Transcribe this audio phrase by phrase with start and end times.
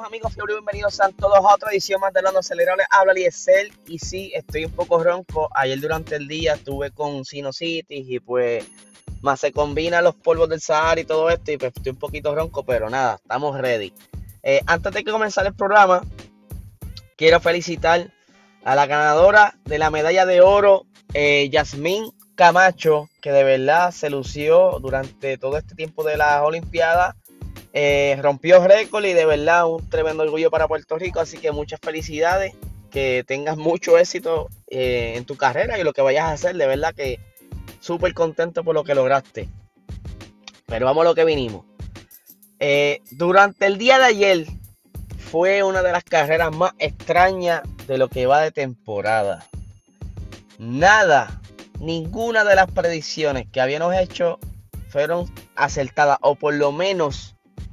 [0.00, 2.84] Saludos amigos, y bienvenidos a todos a otra edición más de Lando Acelerable.
[2.88, 5.50] Habla Liesel y sí, estoy un poco ronco.
[5.54, 8.66] Ayer durante el día estuve con Sinusitis y pues
[9.20, 12.34] más se combina los polvos del Sahara y todo esto y pues estoy un poquito
[12.34, 13.92] ronco, pero nada, estamos ready.
[14.42, 16.00] Eh, antes de que comenzar el programa,
[17.18, 18.10] quiero felicitar
[18.64, 24.08] a la ganadora de la medalla de oro, eh, Yasmín Camacho, que de verdad se
[24.08, 27.16] lució durante todo este tiempo de las Olimpiadas
[27.72, 31.20] eh, rompió récord y de verdad un tremendo orgullo para Puerto Rico.
[31.20, 32.54] Así que muchas felicidades.
[32.90, 36.56] Que tengas mucho éxito eh, en tu carrera y lo que vayas a hacer.
[36.56, 37.20] De verdad que
[37.78, 39.48] súper contento por lo que lograste.
[40.66, 41.64] Pero vamos a lo que vinimos.
[42.58, 44.46] Eh, durante el día de ayer
[45.18, 49.46] fue una de las carreras más extrañas de lo que va de temporada.
[50.58, 51.40] Nada,
[51.78, 54.38] ninguna de las predicciones que habíamos hecho
[54.88, 57.29] fueron acertadas, o por lo menos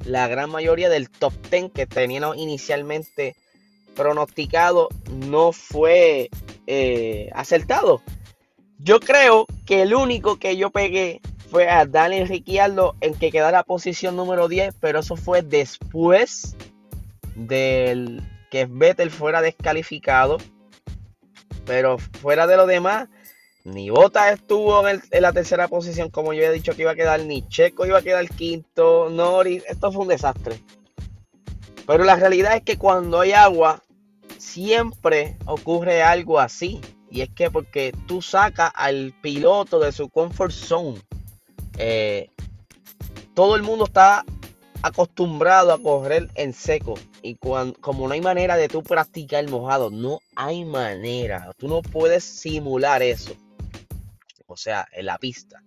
[0.08, 3.36] la gran mayoría del top 10 que teníamos inicialmente
[3.96, 6.30] pronosticado no fue
[6.66, 8.02] eh, acertado.
[8.80, 11.20] Yo creo que el único que yo pegué
[11.50, 16.56] fue a Daniel Ricciardo en que quedara posición número 10, pero eso fue después
[17.36, 20.38] del que Vettel fuera descalificado.
[21.66, 23.10] Pero fuera de lo demás,
[23.68, 27.20] ni Bota estuvo en, la tercera posición, como yo había dicho que iba a quedar,
[27.26, 30.62] ni Checo iba a quedar quinto, Nori, esto fue un desastre.
[31.86, 33.84] Pero la realidad es que cuando hay agua,
[34.38, 36.80] siempre ocurre algo así.
[37.10, 41.02] Y es que porque tú sacas al piloto de su comfort zone.
[41.78, 42.30] Eh,
[43.34, 44.26] todo el mundo está
[44.82, 46.96] acostumbrado a correr en seco.
[47.22, 51.52] Y como no hay manera de tú practicar mojado, no hay manera.
[51.58, 53.34] Tú no puedes simular eso
[54.58, 55.62] o sea, en la pista.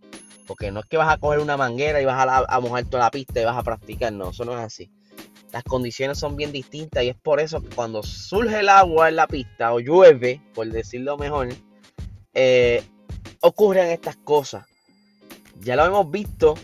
[0.48, 3.10] Porque no es que vas a coger una manguera y vas a, mojar toda la
[3.12, 4.90] pista y vas a practicar, no, eso no es así.
[5.52, 9.14] Las condiciones son bien distintas y es por eso que cuando surge el agua en
[9.14, 11.50] la pista o llueve, por decirlo mejor,
[12.34, 12.82] eh,
[13.42, 14.66] ocurren estas cosas.
[15.60, 16.54] Ya lo hemos visto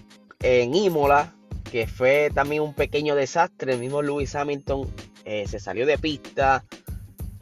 [0.41, 1.33] en Imola,
[1.71, 3.75] que fue también un pequeño desastre.
[3.75, 4.91] El mismo Lewis Hamilton
[5.25, 6.65] eh, se salió de pista.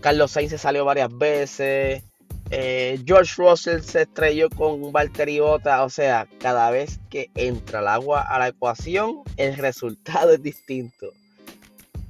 [0.02, 2.02] Carlos Sainz se salió varias veces.
[2.50, 7.88] Eh, George Russell se estrelló con Valtteri Bota, o sea, cada vez que entra el
[7.88, 11.08] agua a la ecuación, el resultado es distinto.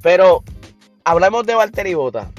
[0.02, 0.42] Pero
[1.04, 2.30] hablamos de Valtteri Bota.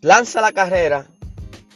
[0.00, 1.06] Lanza la carrera,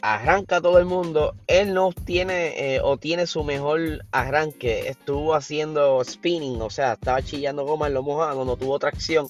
[0.03, 1.35] arranca todo el mundo.
[1.47, 4.89] Él no tiene eh, o tiene su mejor arranque.
[4.89, 9.29] Estuvo haciendo spinning, o sea, estaba chillando goma en lo mojado, no tuvo tracción.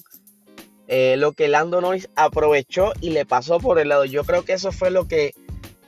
[0.87, 4.05] Eh, lo que Lando Norris aprovechó y le pasó por el lado.
[4.05, 5.33] Yo creo que eso fue lo que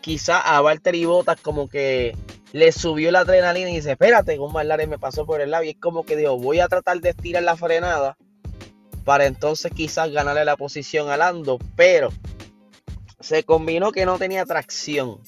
[0.01, 2.15] quizá a Valtteri Bottas como que
[2.53, 5.63] le subió la adrenalina y dice, espérate, un Malare me pasó por el lado.
[5.63, 8.17] Y es como que dijo, voy a tratar de estirar la frenada
[9.03, 11.59] para entonces quizás ganarle la posición a Lando.
[11.75, 12.13] Pero
[13.19, 15.19] se combinó que no tenía tracción.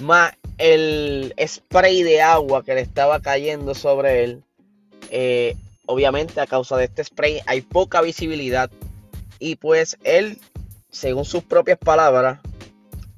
[0.00, 4.42] Más el spray de agua que le estaba cayendo sobre él.
[5.10, 5.56] Eh,
[5.86, 8.70] obviamente a causa de este spray hay poca visibilidad.
[9.38, 10.38] Y pues él,
[10.90, 12.40] según sus propias palabras,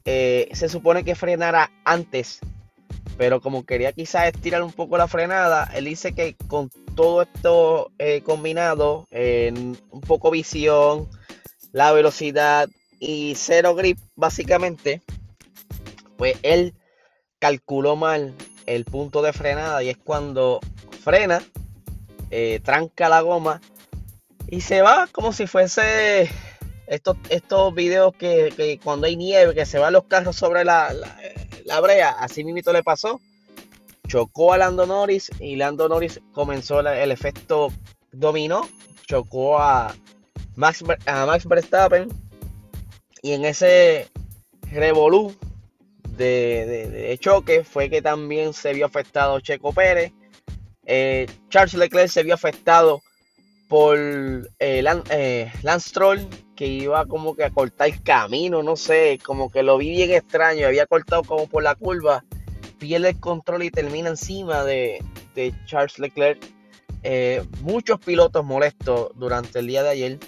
[0.04, 2.40] eh, se supone que frenara antes,
[3.16, 7.90] pero como quería quizás estirar un poco la frenada, él dice que con todo esto
[7.98, 11.08] eh, combinado, un poco visión,
[11.72, 12.68] la velocidad
[13.00, 15.02] y cero grip, básicamente,
[16.16, 16.74] pues él
[17.38, 18.34] calculó mal
[18.66, 20.60] el punto de frenada y es cuando
[21.02, 21.42] frena
[22.30, 23.60] eh, tranca la goma
[24.48, 26.30] y se va como si fuese
[26.86, 30.92] estos, estos videos que, cuando hay nieve, que se van los carros sobre la,
[31.64, 33.20] la, brea, así mismo le pasó.
[34.06, 37.72] Chocó a Lando Norris y Lando Norris comenzó el efecto
[38.12, 38.68] dominó,
[39.06, 39.94] chocó a
[40.56, 42.08] Max, a Max Verstappen.
[43.22, 44.10] Y en ese
[44.70, 45.34] revolú
[46.10, 50.12] de, de, choque fue que también se vio afectado Checo Pérez
[50.86, 53.02] eh, Charles Leclerc se vio afectado
[53.68, 56.20] por eh, eh, Lance Troll,
[56.54, 60.12] que iba como que a cortar el camino, no sé, como que lo vi bien
[60.12, 62.24] extraño, había cortado como por la curva,
[62.78, 65.02] pierde el control y termina encima de,
[65.66, 66.38] Charles Leclerc.
[67.62, 70.18] muchos pilotos molestos durante el día de ayer.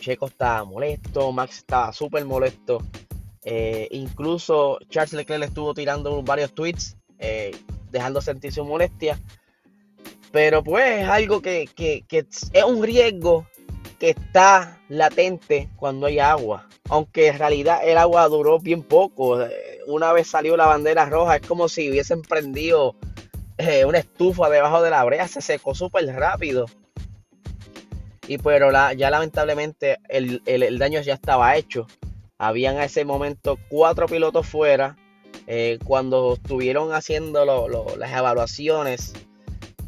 [0.00, 2.82] Checo estaba molesto, Max estaba súper molesto.
[3.90, 6.96] incluso Charles Leclerc estuvo tirando varios tweets
[7.90, 9.18] dejando sentir su molestia.
[10.32, 13.46] Pero pues es algo que, es un riesgo
[13.98, 16.68] que está latente cuando hay agua.
[16.88, 19.38] Aunque en realidad el agua duró bien poco.
[19.86, 22.96] Una vez salió la bandera roja, es como si hubiesen prendido
[23.58, 25.28] eh, una estufa debajo de la brea.
[25.28, 26.66] Se secó súper rápido.
[28.26, 31.88] Y pero ya lamentablemente el, daño ya estaba hecho.
[32.38, 34.96] Habían a ese momento cuatro pilotos fuera.
[35.46, 37.44] Eh, cuando estuvieron haciendo
[37.96, 39.14] las evaluaciones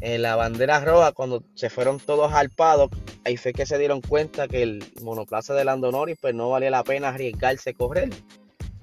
[0.01, 4.01] en la bandera roja, cuando se fueron todos al paddock, ahí fue que se dieron
[4.01, 8.09] cuenta que el monoplaza de Lando Norris pues no valía la pena arriesgarse a correr.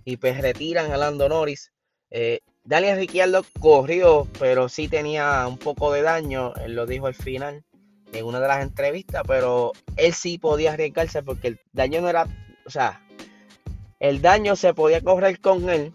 [0.05, 1.73] Y pues retiran a Lando Norris.
[2.11, 7.15] Eh, Daniel Ricciardo corrió, pero sí tenía un poco de daño, él lo dijo al
[7.15, 7.65] final
[8.13, 12.27] en una de las entrevistas, pero él sí podía arriesgarse porque el daño no era,
[12.67, 13.01] o sea,
[13.99, 15.93] el daño se podía correr con él,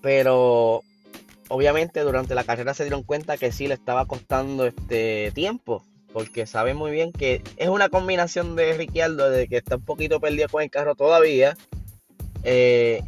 [0.00, 0.82] pero
[1.48, 6.46] obviamente durante la carrera se dieron cuenta que sí le estaba costando este tiempo, porque
[6.46, 10.48] saben muy bien que es una combinación de Ricciardo de que está un poquito perdido
[10.48, 11.56] con el carro todavía,
[12.42, 13.02] eh,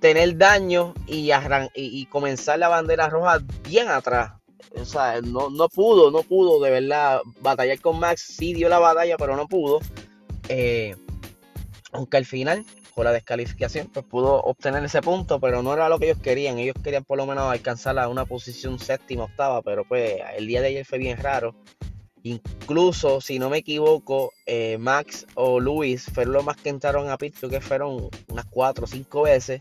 [0.00, 1.30] tener daño y,
[1.74, 3.38] y, comenzar la bandera roja
[3.68, 4.32] bien atrás.
[4.74, 8.22] O sea, no, no, pudo, no pudo de verdad batallar con Max.
[8.36, 9.80] Sí dio la batalla, pero no pudo.
[10.48, 10.94] Eh,
[11.92, 12.64] aunque al final
[12.96, 16.56] con la descalificación, pues pudo obtener ese punto, pero no era lo que ellos querían.
[16.58, 20.62] Ellos querían por lo menos alcanzar a una posición séptima, octava, pero pues el día
[20.62, 21.54] de ayer fue bien raro.
[22.22, 27.18] Incluso, si no me equivoco, eh, Max o Luis fueron los más que entraron a
[27.18, 29.60] pits, creo que fueron unas cuatro o cinco veces.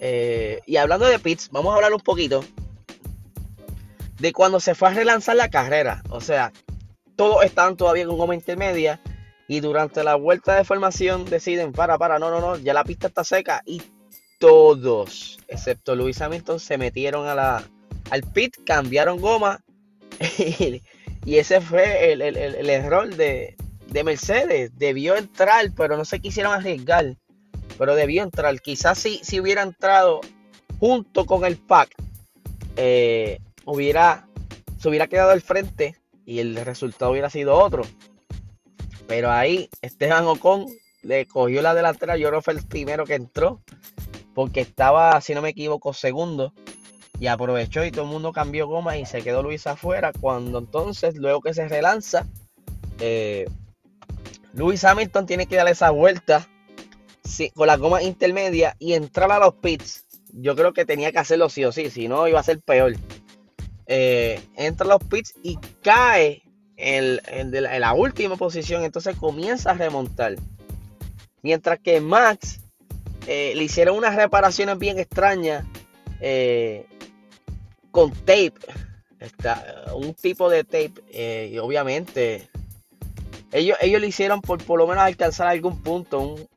[0.00, 2.44] Eh, y hablando de pits, vamos a hablar un poquito
[4.18, 6.02] de cuando se fue a relanzar la carrera.
[6.10, 6.52] O sea,
[7.14, 9.00] todos estaban todavía con goma intermedia
[9.48, 13.06] y durante la vuelta de formación deciden, para, para, no, no, no, ya la pista
[13.06, 13.62] está seca.
[13.64, 13.82] Y
[14.38, 17.64] todos, excepto Luis Hamilton, se metieron a la,
[18.10, 19.64] al pit, cambiaron goma.
[21.24, 22.20] y ese fue el,
[22.70, 23.56] error de,
[24.04, 24.72] Mercedes.
[24.76, 27.16] Debió entrar, pero no se quisieron arriesgar.
[27.78, 28.60] Pero debió entrar.
[28.60, 30.20] Quizás si, si hubiera entrado
[30.80, 31.94] junto con el pack,
[32.76, 34.28] eh, hubiera,
[34.78, 37.84] se hubiera quedado al frente y el resultado hubiera sido otro.
[39.06, 40.66] Pero ahí Esteban Ocon
[41.02, 42.16] le cogió la delantera.
[42.16, 43.62] Yo creo fue el primero que entró.
[44.34, 46.52] Porque estaba, si no me equivoco, segundo.
[47.18, 50.12] Y aprovechó y todo el mundo cambió goma y se quedó Luis afuera.
[50.20, 52.26] Cuando entonces, luego que se relanza,
[53.00, 53.46] eh,
[54.52, 56.46] Luis Hamilton tiene que darle esa vuelta
[57.54, 60.04] con la goma intermedia y entrar a los pits.
[60.32, 62.94] Yo creo que tenía que hacerlo sí o sí, si no iba a ser peor.
[63.86, 66.42] Eh, entra a los pits y cae
[66.76, 70.36] en, la, última posición, entonces comienza a remontar.
[71.42, 72.60] Mientras que Max
[73.26, 75.64] eh, le hicieron unas reparaciones bien extrañas
[76.20, 76.86] eh,
[77.90, 78.54] con tape.
[79.94, 80.94] un tipo de tape.
[81.12, 82.48] Eh, y obviamente
[83.52, 86.20] ellos, ellos lo hicieron por por lo menos alcanzar algún punto.
[86.20, 86.48] Un,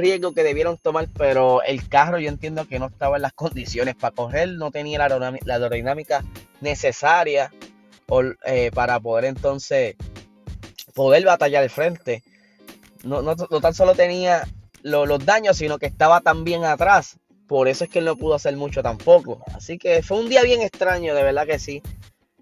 [0.00, 3.94] riesgo que debieron tomar, pero el carro yo entiendo que no estaba en las condiciones
[3.94, 6.24] para correr, no tenía la, la aerodinámica
[6.60, 7.50] necesaria
[8.44, 9.96] eh, para poder entonces
[10.94, 12.22] poder batallar de frente.
[13.04, 14.48] No, no, tan solo tenía
[14.82, 17.18] los daños, sino que estaba también atrás.
[17.46, 19.42] Por eso es que él no pudo hacer mucho tampoco.
[19.54, 21.82] Así que fue un día bien extraño, de verdad que sí.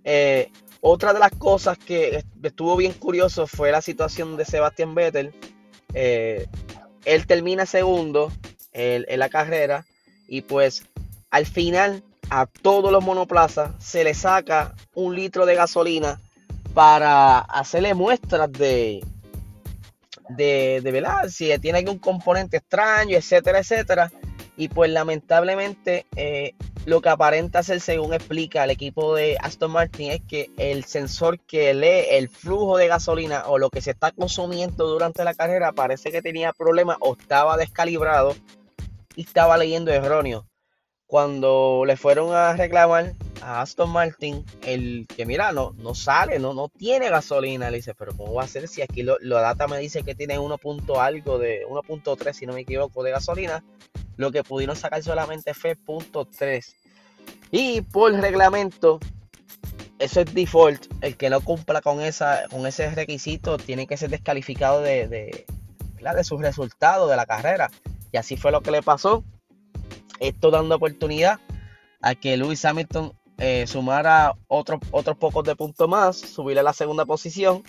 [0.05, 5.35] Eh, otra de las cosas que estuvo bien curioso fue la situación de Sebastián Vettel.
[5.95, 6.47] Eh,
[7.05, 8.33] él termina segundo
[8.73, 9.87] en la carrera
[10.29, 10.85] y pues
[11.31, 16.21] al final a todos los monoplazas se le saca un litro de gasolina
[16.75, 19.03] para hacerle muestras de,
[20.31, 24.13] de, si tiene algún componente extraño, etcétera, etcétera.
[24.59, 26.55] Y pues lamentablemente eh,
[26.87, 31.39] lo que aparenta ser, según explica el equipo de Aston Martin, es que el sensor
[31.41, 35.73] que lee el flujo de gasolina o lo que se está consumiendo durante la carrera
[35.73, 38.35] parece que tenía problemas o estaba descalibrado
[39.15, 40.47] y estaba leyendo erróneo
[41.07, 46.53] cuando le fueron a reclamar a Aston Martin, el que mira, no, no sale, no,
[46.53, 49.69] no tiene gasolina, le dice, pero ¿cómo va a ser si aquí lo, la data
[49.69, 50.59] me dice que tiene 1.
[50.99, 53.63] algo de 1.3, si no me equivoco, de gasolina?
[54.17, 56.75] Lo que pudieron sacar solamente fue 0.3.
[57.53, 58.99] Y por reglamento,
[60.01, 60.87] eso es default.
[61.03, 65.47] El que no cumpla con, esa, con ese requisito tiene que ser descalificado de, de,
[66.01, 67.71] de sus resultados de la carrera.
[68.11, 69.23] Y así fue lo que le pasó
[70.21, 71.41] esto dando oportunidad
[72.01, 76.73] a que Lewis Hamilton eh, sumara otros otros pocos de puntos más, subir a la
[76.73, 77.63] segunda posición.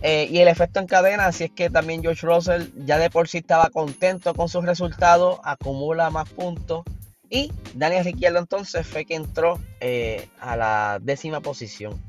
[0.00, 3.28] Eh, y el efecto en cadena, así es que también George Russell ya de por
[3.28, 6.84] sí estaba contento con sus resultados, acumula más puntos.
[7.30, 12.00] Y Daniel Ricciardo entonces fue que entró eh, a la décima posición.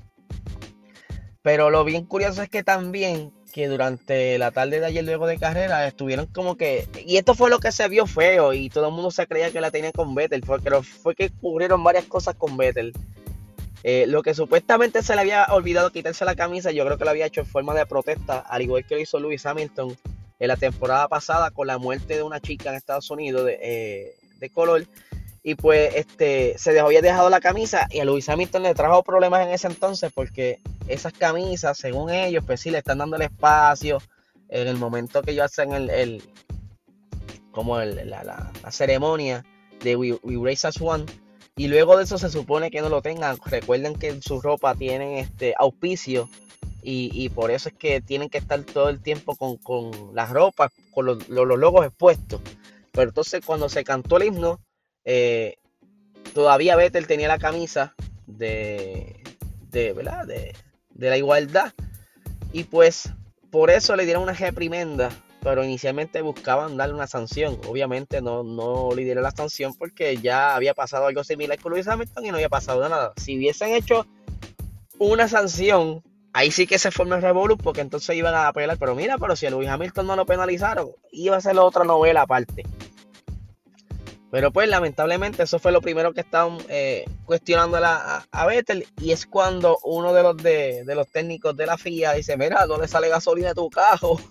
[1.41, 5.37] Pero lo bien curioso es que también que durante la tarde de ayer luego de
[5.37, 8.93] carrera estuvieron como que y esto fue lo que se vio feo y todo el
[8.93, 12.57] mundo se creía que la tenía con Vettel pero fue que ocurrieron varias cosas con
[12.57, 12.93] Vettel
[13.83, 17.11] Eh, lo que supuestamente se le había olvidado quitarse la camisa, yo creo que lo
[17.11, 19.95] había hecho en forma de protesta, al igual que lo hizo Lewis Hamilton
[20.37, 24.15] en la temporada pasada con la muerte de una chica en Estados Unidos de, eh,
[24.37, 24.85] de color.
[25.41, 29.45] Y pues este se había dejado la camisa y a Lewis Hamilton le trajo problemas
[29.45, 33.99] en ese entonces porque esas camisas, según ellos, pues sí le están dando el espacio
[34.49, 36.21] en el momento que ellos hacen el,
[37.51, 39.45] como la, ceremonia
[39.83, 41.05] de We, Race as One.
[41.55, 43.37] Y luego de eso se supone que no lo tengan.
[43.45, 46.29] Recuerden que en su ropa tienen este auspicio
[46.81, 50.71] y, por eso es que tienen que estar todo el tiempo con, con las ropas,
[50.91, 52.41] con los, logos expuestos.
[52.91, 54.59] Pero entonces cuando se cantó el himno,
[55.05, 55.57] eh,
[56.33, 57.95] todavía Vettel tenía la camisa
[58.27, 59.23] de,
[59.69, 60.25] de, ¿verdad?
[60.25, 60.55] de,
[60.91, 61.73] de la igualdad.
[62.51, 63.09] Y pues
[63.51, 65.09] por eso le dieron una reprimenda
[65.41, 67.59] pero inicialmente buscaban darle una sanción.
[67.67, 71.87] Obviamente no, no le dieron la sanción porque ya había pasado algo similar con Luis
[71.87, 73.13] Hamilton y no había pasado nada.
[73.17, 74.05] Si hubiesen hecho
[74.97, 76.03] una sanción,
[76.33, 78.77] ahí sí que se forma el revolú porque entonces iban a apelar.
[78.77, 82.23] Pero mira, pero si a Luis Hamilton no lo penalizaron, iba a ser otra novela
[82.23, 82.63] aparte.
[84.31, 89.11] Pero pues lamentablemente eso fue lo primero que estaban eh, cuestionando a, a, Vettel y
[89.11, 92.87] es cuando uno de los de, de, los técnicos de la FIA dice, mira, ¿dónde
[92.87, 94.17] sale gasolina de tu carro?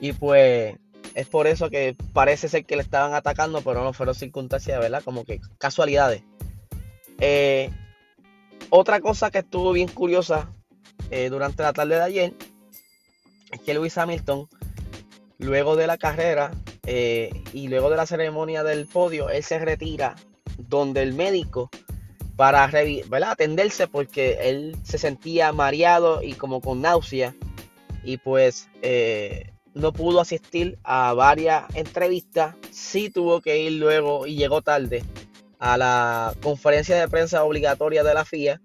[0.00, 0.74] Y pues
[1.14, 5.02] es por eso que parece ser que le estaban atacando, pero no fueron circunstancias, ¿verdad?
[5.04, 6.24] Como que casualidades.
[7.20, 7.70] Eh,
[8.70, 10.48] otra cosa que estuvo bien curiosa
[11.10, 12.34] eh, durante la tarde de ayer
[13.52, 14.48] es que Lewis Hamilton,
[15.38, 16.50] luego de la carrera
[16.86, 20.16] eh, y luego de la ceremonia del podio, él se retira
[20.58, 21.70] donde el médico
[22.36, 27.34] para atenderse porque él se sentía mareado y como con náusea.
[28.04, 28.68] Y pues
[29.74, 35.04] no pudo asistir a varias entrevistas, sí tuvo que ir luego y llegó tarde
[35.58, 38.60] a la conferencia de prensa obligatoria de la FIA,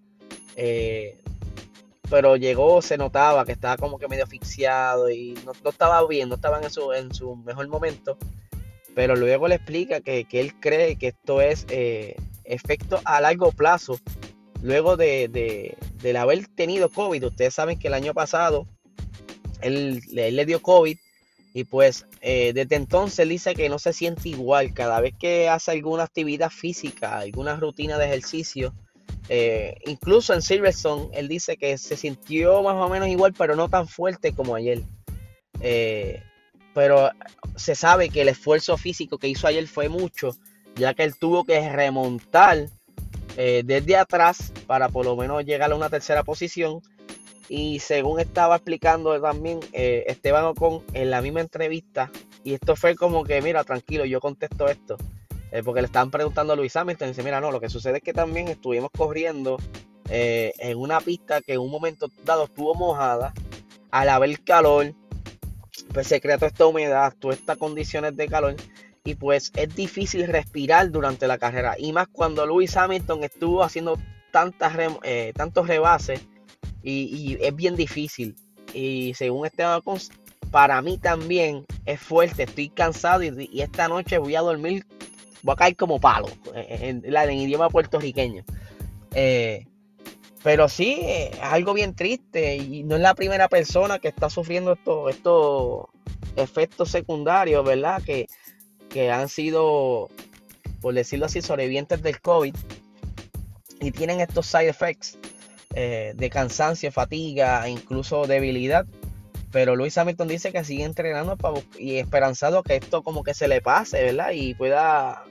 [0.56, 1.20] eh,
[2.10, 6.36] pero llegó, se notaba que estaba como que medio asfixiado y no, estaba bien, no
[6.36, 8.18] estaba en su, en su mejor momento,
[8.96, 14.00] pero luego le explica que, él cree que esto es eh, efecto a largo plazo,
[14.62, 18.68] luego de, de haber tenido COVID, ustedes saben que el año pasado
[19.62, 20.98] él, le dio COVID
[21.54, 24.74] y pues eh, desde entonces dice que no se siente igual.
[24.74, 28.74] Cada vez que hace alguna actividad física, alguna rutina de ejercicio,
[29.30, 33.70] eh, incluso en Silverstone, él dice que se sintió más o menos igual, pero no
[33.70, 34.82] tan fuerte como ayer.
[35.60, 36.22] Eh,
[36.74, 37.10] pero
[37.56, 40.36] se sabe que el esfuerzo físico que hizo ayer fue mucho,
[40.76, 42.70] ya que él tuvo que remontar
[43.36, 46.82] desde atrás para por lo menos llegar a una tercera posición
[47.50, 52.12] y según estaba explicando también eh, Esteban Ocon en la misma entrevista,
[52.44, 54.98] y esto fue como que, mira, tranquilo, yo contesto esto,
[55.52, 57.98] eh, porque le estaban preguntando a Luis Hamilton, y dice, mira, no, lo que sucede
[57.98, 59.58] es que también estuvimos corriendo
[60.10, 63.34] eh, en una pista que en un momento dado estuvo mojada,
[63.92, 64.94] al haber calor,
[65.94, 68.56] pues se crea toda esta humedad, todas estas condiciones de calor,
[69.04, 73.98] y pues es difícil respirar durante la carrera, y más cuando Luis Hamilton estuvo haciendo
[74.32, 74.74] tantas,
[75.34, 76.22] tantos rebases,
[76.84, 78.36] y, es bien difícil.
[78.74, 79.82] Y según Esteban
[80.52, 82.44] para mí también es fuerte.
[82.44, 84.86] Estoy cansado y, esta noche voy a dormir,
[85.44, 88.44] voy a caer como palo en, en, idioma puertorriqueño.
[89.14, 89.66] Eh,
[90.44, 94.74] pero sí, es algo bien triste y no es la primera persona que está sufriendo
[94.74, 95.86] estos, estos
[96.36, 98.02] efectos secundarios, ¿verdad?
[98.04, 98.28] Que,
[98.90, 100.10] que han sido,
[100.82, 102.56] por decirlo así, sobrevivientes del COVID
[103.82, 105.18] y tienen estos side effects.
[105.80, 108.88] Eh, de cansancio, fatiga, incluso debilidad.
[109.52, 111.38] Pero Luis Hamilton dice que sigue entrenando
[111.78, 114.32] y esperanzado que esto como que se le pase, ¿verdad?
[114.34, 115.24] Y pueda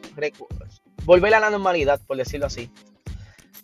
[1.04, 2.70] volver a la normalidad, por decirlo así.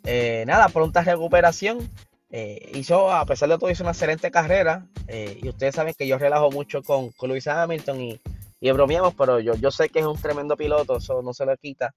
[0.05, 1.89] Eh, nada, pronta recuperación.
[2.31, 4.87] Eh, hizo, a pesar de todo, hizo una excelente carrera.
[5.09, 8.21] y ustedes saben que yo relajo mucho con, con Luis Hamilton y,
[8.61, 11.57] y bromeamos, pero yo, yo sé que es un tremendo piloto, eso no se lo
[11.57, 11.95] quita.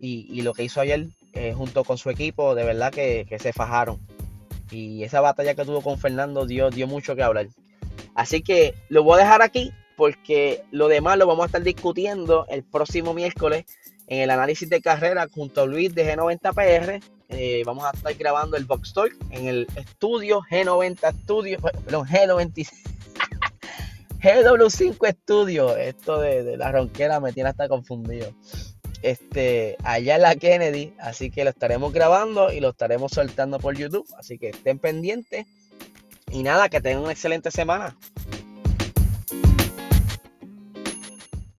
[0.00, 1.08] Y, lo que hizo ayer
[1.56, 3.98] junto con su equipo, de verdad que, que se fajaron.
[4.70, 7.48] Y esa batalla que tuvo con Fernando dio, dio mucho que hablar.
[8.18, 12.46] Así que lo voy a dejar aquí porque lo demás lo vamos a estar discutiendo
[12.48, 13.64] el próximo miércoles
[14.08, 17.00] en el análisis de carrera junto a Luis de G90PR.
[17.28, 22.68] Eh, vamos a estar grabando el Box Talk en el estudio G90 Studio, perdón, G96.
[24.20, 25.76] GW5 Studio.
[25.76, 28.34] Esto de, de la ronquera me tiene hasta confundido
[29.02, 30.92] este, allá en la Kennedy.
[30.98, 34.08] Así que lo estaremos grabando y lo estaremos soltando por YouTube.
[34.18, 35.46] Así que estén pendientes.
[36.30, 37.96] Y nada, que tengan una excelente semana.